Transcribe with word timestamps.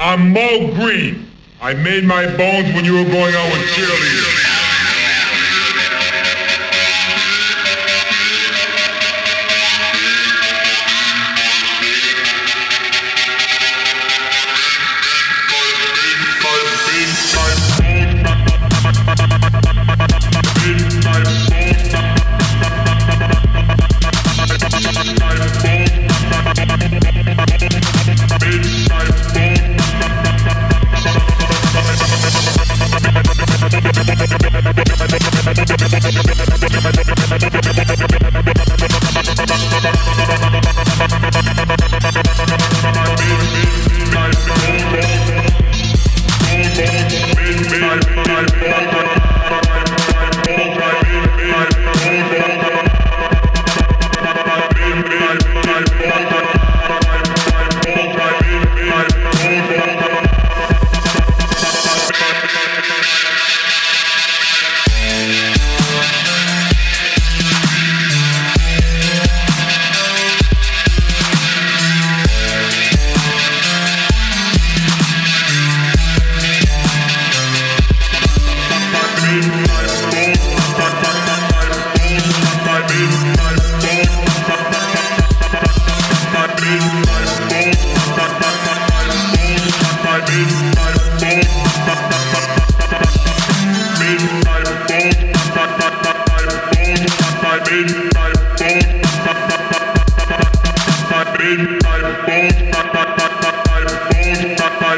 I'm 0.00 0.32
Mo 0.32 0.72
Green. 0.74 1.26
I 1.60 1.74
made 1.74 2.04
my 2.04 2.24
bones 2.36 2.72
when 2.72 2.84
you 2.84 2.92
were 2.94 3.10
going 3.10 3.34
out 3.34 3.52
with 3.52 3.62
cheerleaders. 3.70 4.57